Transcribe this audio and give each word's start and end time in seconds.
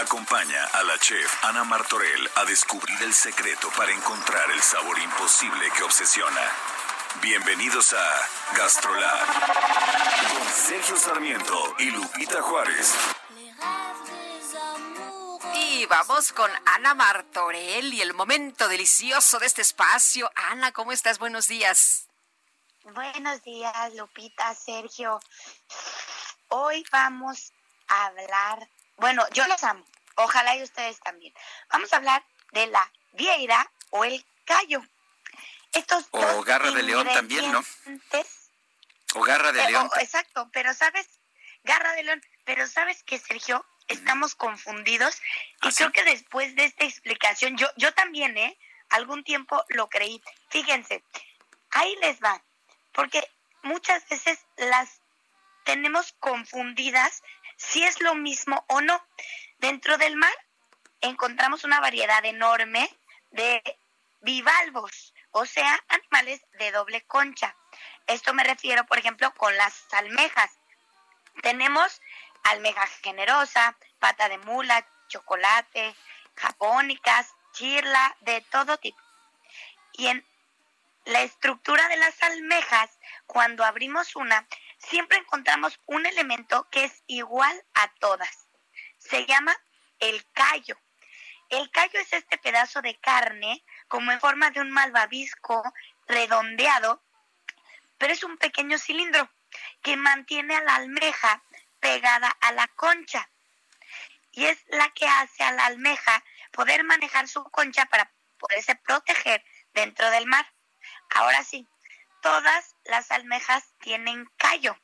Acompaña 0.00 0.64
a 0.64 0.82
la 0.84 0.98
chef 0.98 1.44
Ana 1.44 1.62
Martorell 1.62 2.30
a 2.36 2.46
descubrir 2.46 3.02
el 3.02 3.12
secreto 3.12 3.68
para 3.76 3.92
encontrar 3.92 4.50
el 4.50 4.62
sabor 4.62 4.98
imposible 4.98 5.70
que 5.76 5.82
obsesiona. 5.82 6.40
Bienvenidos 7.20 7.92
a 7.92 8.28
Gastrolab 8.56 9.26
con 10.30 10.48
Sergio 10.48 10.96
Sarmiento 10.96 11.74
y 11.80 11.90
Lupita 11.90 12.40
Juárez. 12.40 12.94
Y 15.54 15.84
vamos 15.84 16.32
con 16.32 16.50
Ana 16.64 16.94
Martorell 16.94 17.92
y 17.92 18.00
el 18.00 18.14
momento 18.14 18.68
delicioso 18.68 19.38
de 19.38 19.46
este 19.46 19.60
espacio. 19.60 20.30
Ana, 20.34 20.72
¿cómo 20.72 20.92
estás? 20.92 21.18
Buenos 21.18 21.46
días. 21.46 22.08
Buenos 22.84 23.42
días, 23.42 23.94
Lupita, 23.94 24.54
Sergio. 24.54 25.20
Hoy 26.48 26.86
vamos 26.90 27.52
a 27.88 28.06
hablar, 28.06 28.66
bueno, 29.00 29.26
yo 29.32 29.46
los 29.46 29.62
amo, 29.64 29.84
ojalá 30.16 30.56
y 30.56 30.62
ustedes 30.62 31.00
también. 31.00 31.34
Vamos 31.70 31.92
a 31.92 31.96
hablar 31.96 32.24
de 32.52 32.66
la 32.68 32.90
vieira 33.12 33.70
o 33.90 34.04
el 34.04 34.24
callo. 34.44 34.82
Estos 35.72 36.04
O 36.10 36.20
dos 36.20 36.44
garra 36.44 36.70
de 36.72 36.82
león 36.82 37.06
también, 37.08 37.50
¿no? 37.52 37.64
O 39.14 39.22
garra 39.22 39.52
de 39.52 39.62
Eh, 39.62 39.70
león. 39.70 39.88
oh, 39.92 40.00
exacto, 40.00 40.48
pero 40.52 40.74
sabes, 40.74 41.08
garra 41.64 41.92
de 41.92 42.02
león, 42.04 42.22
pero 42.44 42.66
sabes 42.66 43.02
que 43.04 43.18
Sergio, 43.18 43.64
estamos 43.88 44.34
confundidos 44.34 45.20
y 45.62 45.68
¿Ah, 45.68 45.70
creo 45.76 45.92
que 45.92 46.04
después 46.04 46.54
de 46.54 46.64
esta 46.64 46.84
explicación, 46.84 47.56
yo, 47.56 47.68
yo 47.76 47.92
también, 47.94 48.36
¿eh? 48.38 48.56
Algún 48.90 49.22
tiempo 49.24 49.64
lo 49.68 49.88
creí. 49.88 50.22
Fíjense, 50.48 51.02
ahí 51.70 51.96
les 51.96 52.20
va, 52.20 52.42
porque 52.92 53.28
muchas 53.62 54.08
veces 54.08 54.38
las 54.56 55.00
tenemos 55.64 56.12
confundidas 56.18 57.22
si 57.60 57.84
es 57.84 58.00
lo 58.00 58.14
mismo 58.14 58.64
o 58.68 58.80
no. 58.80 59.06
Dentro 59.58 59.98
del 59.98 60.16
mar 60.16 60.32
encontramos 61.00 61.64
una 61.64 61.80
variedad 61.80 62.24
enorme 62.24 62.88
de 63.30 63.62
bivalvos, 64.22 65.14
o 65.30 65.44
sea, 65.44 65.78
animales 65.88 66.40
de 66.58 66.72
doble 66.72 67.02
concha. 67.02 67.54
Esto 68.06 68.32
me 68.32 68.44
refiero, 68.44 68.86
por 68.86 68.98
ejemplo, 68.98 69.32
con 69.34 69.54
las 69.56 69.84
almejas. 69.92 70.50
Tenemos 71.42 72.00
almeja 72.44 72.86
generosa, 73.02 73.76
pata 73.98 74.28
de 74.28 74.38
mula, 74.38 74.86
chocolate, 75.08 75.94
japónicas, 76.34 77.34
chirla, 77.52 78.16
de 78.20 78.40
todo 78.50 78.78
tipo. 78.78 79.00
Y 79.92 80.06
en 80.06 80.26
la 81.04 81.20
estructura 81.22 81.88
de 81.88 81.96
las 81.98 82.22
almejas, 82.22 82.98
cuando 83.26 83.64
abrimos 83.64 84.16
una, 84.16 84.46
siempre 84.90 85.18
encontramos 85.18 85.80
un 85.86 86.04
elemento 86.04 86.68
que 86.70 86.84
es 86.84 87.04
igual 87.06 87.64
a 87.74 87.88
todas. 88.00 88.48
Se 88.98 89.24
llama 89.24 89.56
el 90.00 90.26
callo. 90.32 90.76
El 91.48 91.70
callo 91.70 91.98
es 92.00 92.12
este 92.12 92.38
pedazo 92.38 92.82
de 92.82 92.98
carne 92.98 93.64
como 93.88 94.10
en 94.12 94.20
forma 94.20 94.50
de 94.50 94.60
un 94.60 94.70
malvavisco 94.70 95.62
redondeado, 96.06 97.02
pero 97.98 98.12
es 98.12 98.24
un 98.24 98.36
pequeño 98.36 98.78
cilindro 98.78 99.30
que 99.82 99.96
mantiene 99.96 100.56
a 100.56 100.62
la 100.62 100.76
almeja 100.76 101.42
pegada 101.78 102.28
a 102.40 102.52
la 102.52 102.66
concha. 102.68 103.30
Y 104.32 104.46
es 104.46 104.58
la 104.68 104.90
que 104.90 105.08
hace 105.08 105.42
a 105.42 105.52
la 105.52 105.66
almeja 105.66 106.22
poder 106.52 106.84
manejar 106.84 107.28
su 107.28 107.42
concha 107.44 107.86
para 107.86 108.12
poderse 108.38 108.74
proteger 108.76 109.44
dentro 109.72 110.10
del 110.10 110.26
mar. 110.26 110.46
Ahora 111.10 111.42
sí, 111.42 111.66
todas 112.20 112.76
las 112.84 113.10
almejas 113.10 113.64
tienen 113.80 114.30
callo. 114.36 114.78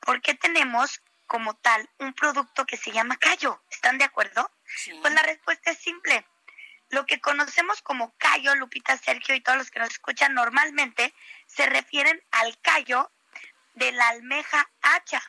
¿Por 0.00 0.22
qué 0.22 0.34
tenemos 0.34 1.02
como 1.26 1.54
tal 1.54 1.88
un 1.98 2.12
producto 2.14 2.66
que 2.66 2.76
se 2.76 2.92
llama 2.92 3.16
callo? 3.16 3.62
¿Están 3.70 3.98
de 3.98 4.04
acuerdo? 4.04 4.50
Pues 5.00 5.14
la 5.14 5.22
respuesta 5.22 5.70
es 5.70 5.78
simple. 5.78 6.26
Lo 6.88 7.06
que 7.06 7.20
conocemos 7.20 7.82
como 7.82 8.14
callo, 8.18 8.54
Lupita, 8.56 8.98
Sergio 8.98 9.34
y 9.34 9.40
todos 9.40 9.58
los 9.58 9.70
que 9.70 9.78
nos 9.78 9.90
escuchan 9.90 10.34
normalmente, 10.34 11.14
se 11.46 11.66
refieren 11.66 12.20
al 12.32 12.58
callo 12.60 13.10
de 13.74 13.92
la 13.92 14.08
almeja 14.08 14.68
hacha. 14.82 15.22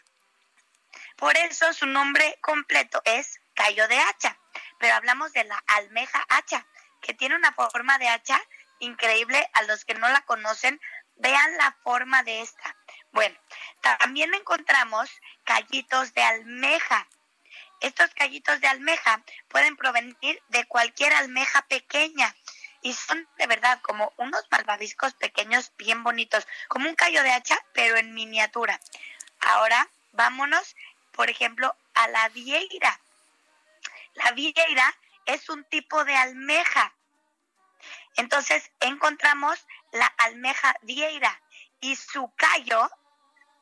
Por 1.18 1.38
eso 1.38 1.72
su 1.74 1.86
nombre 1.86 2.40
completo 2.42 3.02
es 3.06 3.40
callo 3.54 3.88
de 3.88 4.00
hacha. 4.00 4.38
Pero 4.80 4.96
hablamos 4.96 5.34
de 5.34 5.44
la 5.44 5.64
almeja 5.68 6.26
hacha, 6.30 6.66
que 7.02 7.14
tiene 7.14 7.36
una 7.36 7.54
forma 7.54 8.00
de 8.00 8.10
hacha 8.10 8.42
increíble. 8.80 9.48
A 9.54 9.62
los 9.64 9.86
que 9.86 9.94
no 9.94 10.10
la 10.10 10.22
conocen, 10.22 10.82
vean 11.22 11.58
la 11.58 11.72
forma 11.84 12.24
de 12.24 12.42
esta. 12.42 12.76
Bueno, 13.12 13.38
también 13.82 14.34
encontramos 14.34 15.10
callitos 15.44 16.14
de 16.14 16.24
almeja. 16.24 17.08
Estos 17.80 18.12
callitos 18.14 18.60
de 18.60 18.68
almeja 18.68 19.24
pueden 19.48 19.76
provenir 19.78 20.42
de 20.50 20.66
cualquier 20.68 21.14
almeja 21.14 21.62
pequeña 21.64 22.36
y 22.82 22.94
son 22.94 23.28
de 23.38 23.48
verdad 23.48 23.80
como 23.82 24.14
unos 24.18 24.44
malvaviscos 24.50 25.14
pequeños 25.14 25.72
bien 25.78 26.04
bonitos, 26.04 26.48
como 26.68 26.90
un 26.90 26.96
callo 26.96 27.22
de 27.24 27.32
hacha, 27.32 27.58
pero 27.74 27.98
en 27.98 28.14
miniatura. 28.14 28.80
Ahora 29.40 29.90
vámonos, 30.14 30.76
por 31.12 31.30
ejemplo, 31.30 31.76
a 31.94 32.08
la 32.08 32.30
vieira. 32.30 33.00
La 34.14 34.32
vieira 34.32 34.96
es 35.26 35.50
un 35.50 35.64
tipo 35.66 36.04
de 36.04 36.16
almeja. 36.16 36.94
Entonces 38.18 38.72
encontramos 38.80 39.66
la 39.92 40.06
almeja 40.18 40.76
vieira 40.82 41.42
y 41.80 41.96
su 41.96 42.34
callo, 42.36 42.90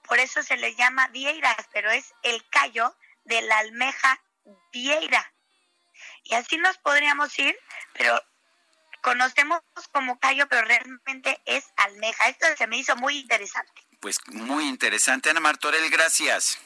por 0.03 0.19
eso 0.19 0.43
se 0.43 0.57
le 0.57 0.75
llama 0.75 1.07
vieiras, 1.07 1.57
pero 1.71 1.89
es 1.91 2.13
el 2.23 2.47
callo 2.49 2.95
de 3.25 3.41
la 3.41 3.59
almeja 3.59 4.21
vieira. 4.71 5.33
Y 6.23 6.35
así 6.35 6.57
nos 6.57 6.77
podríamos 6.77 7.37
ir, 7.39 7.57
pero 7.93 8.21
conocemos 9.01 9.61
como 9.91 10.19
callo, 10.19 10.47
pero 10.47 10.67
realmente 10.67 11.41
es 11.45 11.65
almeja. 11.77 12.29
Esto 12.29 12.47
se 12.57 12.67
me 12.67 12.77
hizo 12.77 12.95
muy 12.95 13.19
interesante. 13.19 13.87
Pues 13.99 14.19
muy 14.27 14.67
interesante. 14.67 15.29
Ana 15.29 15.39
Martorell, 15.39 15.89
gracias. 15.89 16.59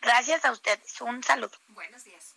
Gracias 0.00 0.44
a 0.44 0.52
ustedes. 0.52 1.00
Un 1.00 1.22
saludo. 1.22 1.56
Buenos 1.68 2.04
días. 2.04 2.36